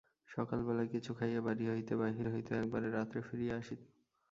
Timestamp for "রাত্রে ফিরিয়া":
2.89-3.55